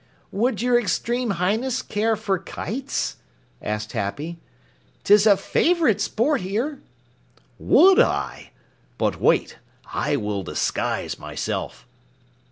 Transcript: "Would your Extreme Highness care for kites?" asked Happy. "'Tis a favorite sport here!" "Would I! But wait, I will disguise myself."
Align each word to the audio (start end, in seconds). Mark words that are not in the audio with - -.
"Would 0.31 0.63
your 0.63 0.79
Extreme 0.79 1.29
Highness 1.37 1.83
care 1.83 2.15
for 2.15 2.39
kites?" 2.39 3.17
asked 3.61 3.91
Happy. 3.91 4.39
"'Tis 5.03 5.27
a 5.27 5.37
favorite 5.37 6.01
sport 6.01 6.41
here!" 6.41 6.79
"Would 7.59 7.99
I! 7.99 8.49
But 8.97 9.21
wait, 9.21 9.59
I 9.93 10.15
will 10.15 10.41
disguise 10.41 11.19
myself." 11.19 11.85